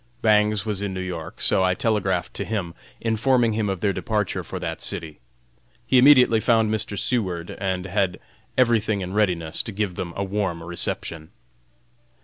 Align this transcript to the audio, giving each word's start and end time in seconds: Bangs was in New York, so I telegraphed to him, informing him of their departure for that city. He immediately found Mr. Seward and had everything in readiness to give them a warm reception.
Bangs 0.23 0.65
was 0.65 0.81
in 0.81 0.95
New 0.95 0.99
York, 0.99 1.39
so 1.39 1.63
I 1.63 1.75
telegraphed 1.75 2.33
to 2.33 2.43
him, 2.43 2.73
informing 3.01 3.53
him 3.53 3.69
of 3.69 3.81
their 3.81 3.93
departure 3.93 4.43
for 4.43 4.57
that 4.57 4.81
city. 4.81 5.19
He 5.85 5.99
immediately 5.99 6.39
found 6.39 6.71
Mr. 6.71 6.97
Seward 6.97 7.51
and 7.59 7.85
had 7.85 8.19
everything 8.57 9.01
in 9.01 9.13
readiness 9.13 9.61
to 9.61 9.71
give 9.71 9.93
them 9.93 10.13
a 10.15 10.23
warm 10.23 10.63
reception. 10.63 11.29